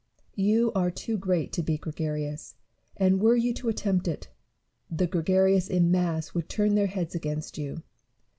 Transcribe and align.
You 0.33 0.71
are 0.73 0.89
too 0.89 1.15
great 1.15 1.53
to 1.53 1.61
be 1.61 1.77
gregarious; 1.77 2.55
and 2.97 3.21
were 3.21 3.35
you 3.35 3.53
to 3.53 3.69
attempt 3.69 4.07
it, 4.07 4.29
the 4.89 5.05
gregarious 5.05 5.67
in 5.67 5.83
a 5.83 5.89
mass 5.89 6.33
would 6.33 6.49
turn 6.49 6.73
their 6.73 6.87
heads 6.87 7.13
against 7.13 7.59
you. 7.59 7.83